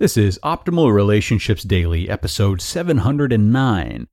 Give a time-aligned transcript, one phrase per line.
[0.00, 4.08] This is Optimal Relationships Daily, episode 709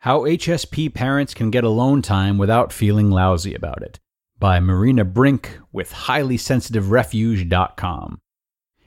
[0.00, 3.98] How HSP Parents Can Get Alone Time Without Feeling Lousy About It
[4.38, 8.20] by Marina Brink with HighlySensitiveRefuge.com.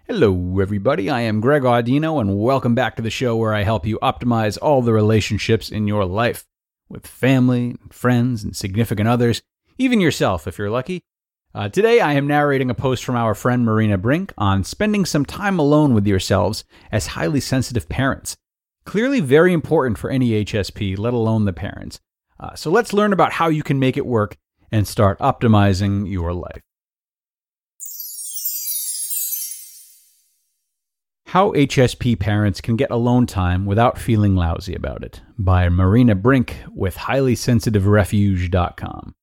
[0.06, 1.10] Hello, everybody.
[1.10, 4.60] I am Greg Audino, and welcome back to the show where I help you optimize
[4.62, 6.46] all the relationships in your life
[6.88, 9.42] with family, friends, and significant others,
[9.80, 11.02] even yourself if you're lucky.
[11.56, 15.24] Uh, today, I am narrating a post from our friend Marina Brink on spending some
[15.24, 18.36] time alone with yourselves as highly sensitive parents.
[18.86, 22.00] Clearly, very important for any HSP, let alone the parents.
[22.40, 24.36] Uh, so, let's learn about how you can make it work
[24.72, 26.64] and start optimizing your life.
[31.28, 36.58] How HSP Parents Can Get Alone Time Without Feeling Lousy About It by Marina Brink
[36.74, 39.14] with HighlySensitiveRefuge.com.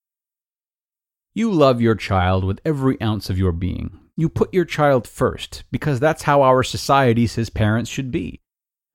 [1.32, 4.00] You love your child with every ounce of your being.
[4.16, 8.40] You put your child first because that's how our society says parents should be.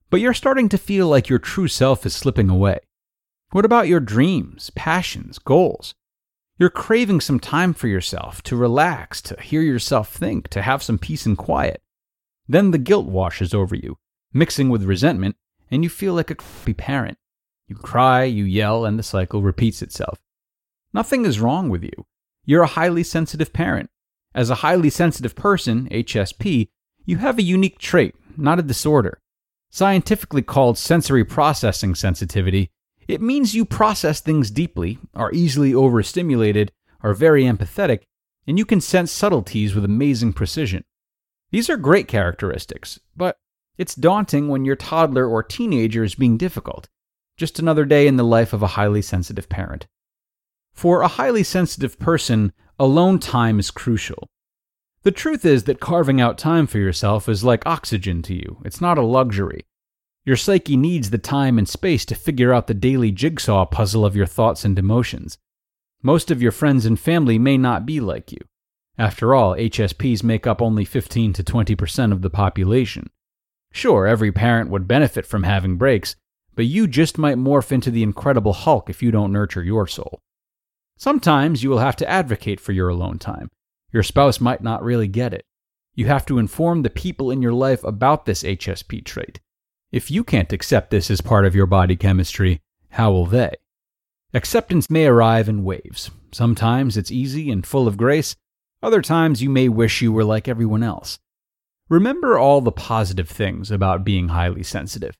[0.10, 2.80] But you're starting to feel like your true self is slipping away.
[3.52, 5.96] What about your dreams, passions, goals?
[6.58, 10.98] You're craving some time for yourself, to relax, to hear yourself think, to have some
[10.98, 11.82] peace and quiet.
[12.50, 13.98] Then the guilt washes over you,
[14.34, 15.38] mixing with resentment,
[15.72, 17.18] and you feel like a crappy parent.
[17.70, 20.20] You cry, you yell, and the cycle repeats itself.
[20.94, 22.06] Nothing is wrong with you.
[22.46, 23.90] You're a highly sensitive parent.
[24.34, 26.70] As a highly sensitive person, HSP,
[27.06, 29.20] you have a unique trait, not a disorder.
[29.72, 32.72] Scientifically called sensory processing sensitivity,
[33.08, 36.72] it means you process things deeply, are easily overstimulated,
[37.02, 38.02] are very empathetic,
[38.48, 40.84] and you can sense subtleties with amazing precision.
[41.52, 43.38] These are great characteristics, but
[43.78, 46.88] it's daunting when your toddler or teenager is being difficult.
[47.38, 49.88] Just another day in the life of a highly sensitive parent.
[50.76, 54.28] For a highly sensitive person, alone time is crucial.
[55.04, 58.82] The truth is that carving out time for yourself is like oxygen to you, it's
[58.82, 59.66] not a luxury.
[60.26, 64.18] Your psyche needs the time and space to figure out the daily jigsaw puzzle of
[64.18, 65.38] your thoughts and emotions.
[66.04, 68.40] Most of your friends and family may not be like you.
[68.98, 73.10] After all, HSPs make up only 15 to 20% of the population.
[73.72, 76.16] Sure, every parent would benefit from having breaks,
[76.54, 80.20] but you just might morph into the Incredible Hulk if you don't nurture your soul.
[80.98, 83.50] Sometimes you will have to advocate for your alone time.
[83.92, 85.46] Your spouse might not really get it.
[85.94, 89.40] You have to inform the people in your life about this HSP trait.
[89.92, 93.56] If you can't accept this as part of your body chemistry, how will they?
[94.34, 96.12] Acceptance may arrive in waves.
[96.34, 98.36] Sometimes it's easy and full of grace,
[98.84, 101.18] other times you may wish you were like everyone else.
[101.88, 105.16] Remember all the positive things about being highly sensitive.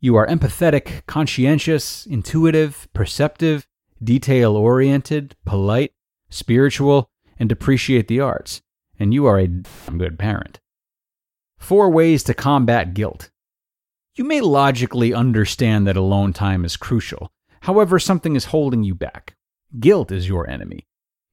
[0.00, 3.66] You are empathetic, conscientious, intuitive, perceptive,
[4.02, 5.92] detail oriented, polite,
[6.28, 8.62] spiritual, and appreciate the arts,
[8.98, 10.60] and you are a good parent.
[11.58, 13.30] Four ways to combat guilt.
[14.14, 17.30] You may logically understand that alone time is crucial.
[17.62, 19.36] However, something is holding you back.
[19.78, 20.86] Guilt is your enemy.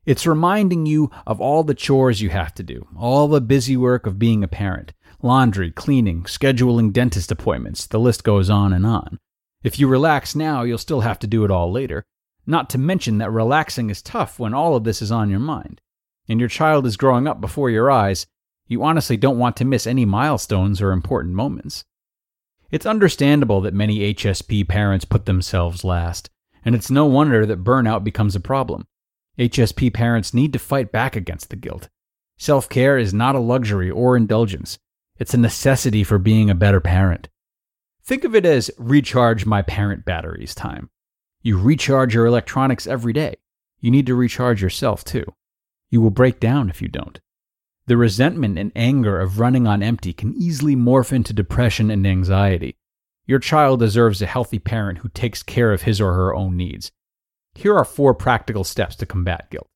[0.05, 4.05] It's reminding you of all the chores you have to do, all the busy work
[4.05, 9.19] of being a parent laundry, cleaning, scheduling dentist appointments, the list goes on and on.
[9.63, 12.05] If you relax now, you'll still have to do it all later.
[12.47, 15.81] Not to mention that relaxing is tough when all of this is on your mind.
[16.30, 18.25] And your child is growing up before your eyes,
[18.68, 21.84] you honestly don't want to miss any milestones or important moments.
[22.72, 26.30] It's understandable that many HSP parents put themselves last,
[26.66, 28.88] and it's no wonder that burnout becomes a problem.
[29.38, 31.90] HSP parents need to fight back against the guilt.
[32.38, 34.78] Self care is not a luxury or indulgence,
[35.18, 37.29] it's a necessity for being a better parent.
[38.03, 40.90] Think of it as recharge my parent batteries time.
[41.41, 43.35] You recharge your electronics every day.
[43.79, 45.25] You need to recharge yourself too.
[45.89, 47.19] You will break down if you don't.
[47.85, 52.75] The resentment and anger of running on empty can easily morph into depression and anxiety.
[53.25, 56.91] Your child deserves a healthy parent who takes care of his or her own needs.
[57.55, 59.69] Here are four practical steps to combat guilt.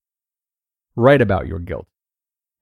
[0.95, 1.87] Write about your guilt.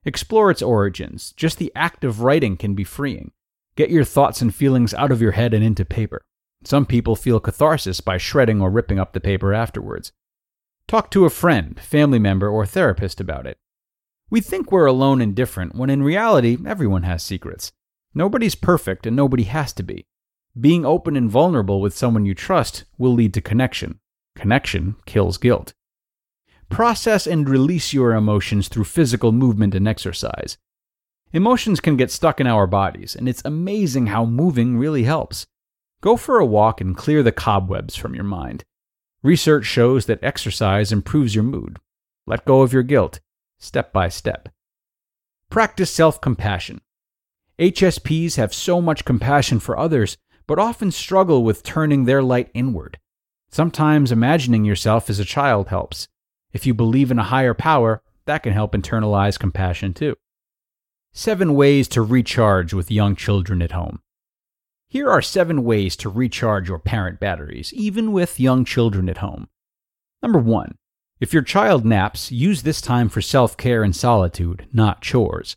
[0.05, 1.33] Explore its origins.
[1.35, 3.31] Just the act of writing can be freeing.
[3.75, 6.25] Get your thoughts and feelings out of your head and into paper.
[6.63, 10.11] Some people feel catharsis by shredding or ripping up the paper afterwards.
[10.87, 13.57] Talk to a friend, family member, or therapist about it.
[14.29, 17.71] We think we're alone and different when in reality, everyone has secrets.
[18.13, 20.05] Nobody's perfect and nobody has to be.
[20.59, 23.99] Being open and vulnerable with someone you trust will lead to connection.
[24.35, 25.73] Connection kills guilt.
[26.69, 30.57] Process and release your emotions through physical movement and exercise.
[31.31, 35.47] Emotions can get stuck in our bodies, and it's amazing how moving really helps.
[36.01, 38.63] Go for a walk and clear the cobwebs from your mind.
[39.21, 41.77] Research shows that exercise improves your mood.
[42.25, 43.19] Let go of your guilt,
[43.57, 44.47] step by step.
[45.49, 46.79] Practice self compassion.
[47.59, 50.17] HSPs have so much compassion for others,
[50.47, 52.97] but often struggle with turning their light inward.
[53.49, 56.07] Sometimes imagining yourself as a child helps.
[56.53, 60.15] If you believe in a higher power, that can help internalize compassion too.
[61.11, 63.99] Seven ways to recharge with young children at home.
[64.91, 69.47] Here are seven ways to recharge your parent batteries, even with young children at home.
[70.23, 70.79] Number one,
[71.19, 75.55] if your child naps, use this time for self care and solitude, not chores.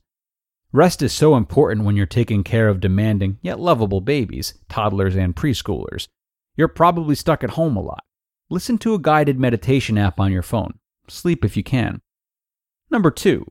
[0.71, 5.35] Rest is so important when you're taking care of demanding yet lovable babies, toddlers, and
[5.35, 6.09] preschoolers.
[6.55, 8.05] You're probably stuck at home a lot.
[8.51, 10.79] Listen to a guided meditation app on your phone.
[11.09, 12.03] Sleep if you can.
[12.91, 13.51] Number two,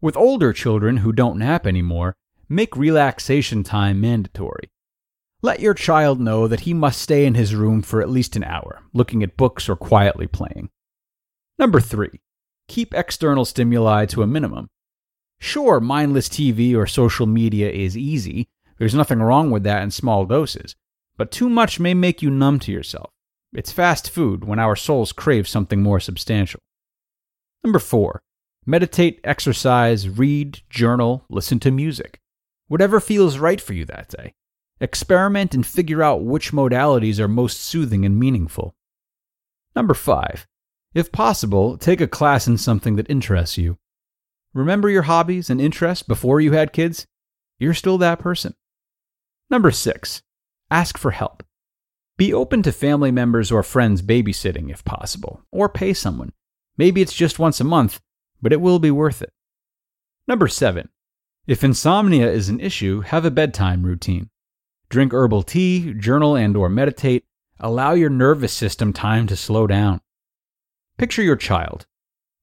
[0.00, 2.16] with older children who don't nap anymore,
[2.48, 4.70] make relaxation time mandatory.
[5.44, 8.44] Let your child know that he must stay in his room for at least an
[8.44, 10.70] hour, looking at books or quietly playing.
[11.58, 12.22] Number three,
[12.66, 14.70] keep external stimuli to a minimum.
[15.38, 18.48] Sure, mindless TV or social media is easy.
[18.78, 20.76] There's nothing wrong with that in small doses.
[21.18, 23.10] But too much may make you numb to yourself.
[23.52, 26.60] It's fast food when our souls crave something more substantial.
[27.62, 28.22] Number four,
[28.64, 32.18] meditate, exercise, read, journal, listen to music.
[32.68, 34.32] Whatever feels right for you that day.
[34.80, 38.74] Experiment and figure out which modalities are most soothing and meaningful.
[39.76, 40.46] Number five,
[40.94, 43.78] if possible, take a class in something that interests you.
[44.52, 47.06] Remember your hobbies and interests before you had kids?
[47.58, 48.54] You're still that person.
[49.50, 50.22] Number six,
[50.70, 51.42] ask for help.
[52.16, 56.32] Be open to family members or friends babysitting if possible, or pay someone.
[56.76, 58.00] Maybe it's just once a month,
[58.40, 59.32] but it will be worth it.
[60.28, 60.88] Number seven,
[61.46, 64.30] if insomnia is an issue, have a bedtime routine.
[64.94, 67.24] Drink herbal tea, journal and or meditate.
[67.58, 70.00] Allow your nervous system time to slow down.
[70.98, 71.84] Picture your child.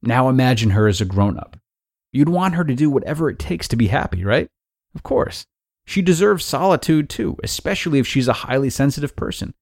[0.01, 1.55] Now imagine her as a grown up.
[2.11, 4.49] You'd want her to do whatever it takes to be happy, right?
[4.93, 5.45] Of course.
[5.85, 9.53] She deserves solitude too, especially if she's a highly sensitive person.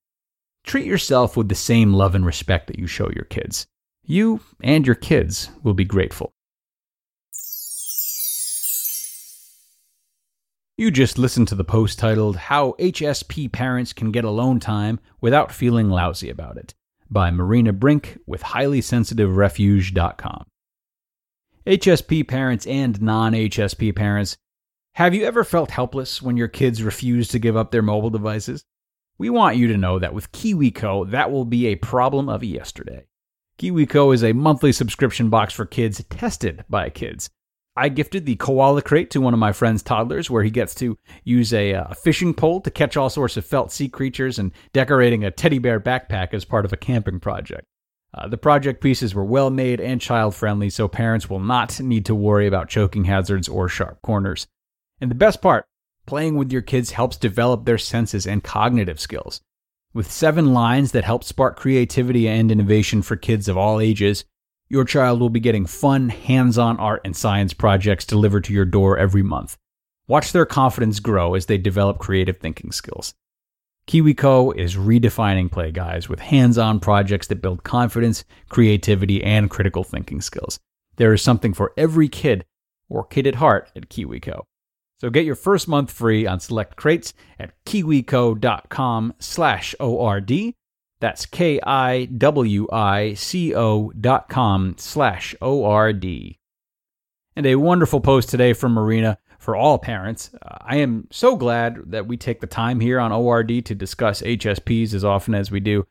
[0.63, 3.67] Treat yourself with the same love and respect that you show your kids.
[4.03, 6.33] You and your kids will be grateful.
[10.79, 15.51] You just listened to the post titled How HSP Parents Can Get Alone Time Without
[15.51, 16.73] Feeling Lousy About It
[17.09, 20.45] by Marina Brink with HighlySensitiveRefuge.com.
[21.67, 24.37] HSP parents and non HSP parents,
[24.93, 28.63] have you ever felt helpless when your kids refuse to give up their mobile devices?
[29.17, 33.07] We want you to know that with KiwiCo, that will be a problem of yesterday.
[33.57, 37.29] KiwiCo is a monthly subscription box for kids tested by kids.
[37.79, 40.97] I gifted the koala crate to one of my friend's toddlers, where he gets to
[41.23, 45.23] use a, uh, fishing pole to catch all sorts of felt sea creatures and decorating
[45.23, 47.63] a teddy bear backpack as part of a camping project.
[48.13, 52.05] Uh, the project pieces were well made and child friendly, so parents will not need
[52.05, 54.45] to worry about choking hazards or sharp corners.
[54.99, 55.65] And the best part
[56.05, 59.39] playing with your kids helps develop their senses and cognitive skills.
[59.93, 64.25] With seven lines that help spark creativity and innovation for kids of all ages,
[64.69, 68.65] your child will be getting fun, hands on art and science projects delivered to your
[68.65, 69.57] door every month.
[70.07, 73.13] Watch their confidence grow as they develop creative thinking skills.
[73.87, 79.83] KiwiCo is redefining play guys with hands on projects that build confidence, creativity, and critical
[79.83, 80.59] thinking skills.
[80.97, 82.45] There is something for every kid
[82.87, 84.43] or kid at heart at KiwiCo.
[84.99, 90.53] So get your first month free on select crates at kiwico.com slash ORD.
[91.01, 92.11] That's K-I-W-I-C-O
[93.91, 96.39] dot com slash O-R-D.
[97.35, 100.31] And a wonderful post today from Marina for all parents.
[100.41, 104.21] Uh, I am so glad that we take the time here on ORD to discuss
[104.21, 105.87] HSPs as often as we do,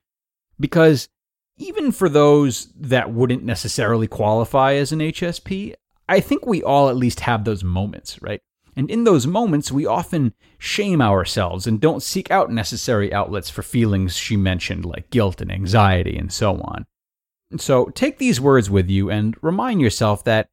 [0.61, 1.09] because
[1.57, 5.75] even for those that wouldn't necessarily qualify as an HSP,
[6.09, 8.43] I think we all at least have those moments, right?
[8.79, 13.65] And in those moments, we often shame ourselves and don't seek out necessary outlets for
[13.65, 16.87] feelings she mentioned, like guilt and anxiety and so on.
[17.57, 20.47] So take these words with you and remind yourself that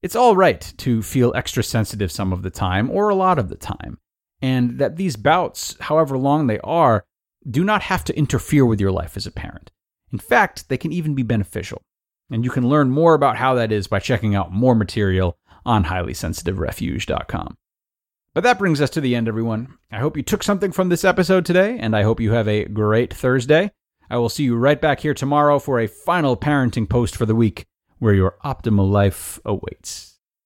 [0.00, 3.48] it's all right to feel extra sensitive some of the time or a lot of
[3.48, 3.98] the time,
[4.40, 7.04] and that these bouts, however long they are,
[7.50, 9.72] do not have to interfere with your life as a parent.
[10.12, 11.82] In fact, they can even be beneficial.
[12.30, 15.36] And you can learn more about how that is by checking out more material
[15.66, 17.56] on highlysensitiverefuge.com.
[18.34, 19.76] But that brings us to the end, everyone.
[19.90, 22.64] I hope you took something from this episode today, and I hope you have a
[22.64, 23.70] great Thursday.
[24.08, 27.34] I will see you right back here tomorrow for a final parenting post for the
[27.34, 27.66] week
[27.98, 30.11] where your optimal life awaits.